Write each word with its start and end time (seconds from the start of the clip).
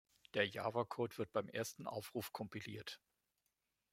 Der 0.33 0.47
Java-Code 0.47 1.19
wird 1.19 1.31
beim 1.31 1.47
ersten 1.47 1.85
Aufruf 1.85 2.33
kompiliert. 2.33 2.99